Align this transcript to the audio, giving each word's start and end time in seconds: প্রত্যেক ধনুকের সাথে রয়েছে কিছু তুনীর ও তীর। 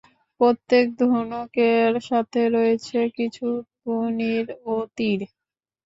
প্রত্যেক 0.39 0.85
ধনুকের 1.01 1.91
সাথে 2.09 2.41
রয়েছে 2.55 2.97
কিছু 3.17 3.47
তুনীর 3.75 4.45
ও 4.65 4.75
তীর। 4.97 5.19